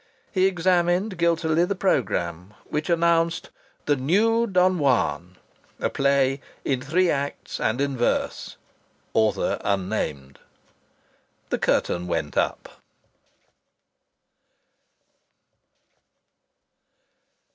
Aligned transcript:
He 0.31 0.47
examined 0.47 1.19
guiltily 1.19 1.63
the 1.63 1.75
programme, 1.75 2.55
which 2.63 2.89
announced 2.89 3.51
"The 3.85 3.95
New 3.95 4.47
Don 4.47 4.79
Juan," 4.79 5.37
a 5.79 5.91
play 5.91 6.41
"in 6.65 6.81
three 6.81 7.11
acts 7.11 7.59
and 7.59 7.79
in 7.79 7.95
verse" 7.97 8.57
author 9.13 9.59
unnamed. 9.63 10.39
The 11.49 11.59
curtain 11.59 12.07
went 12.07 12.35
up. 12.35 12.81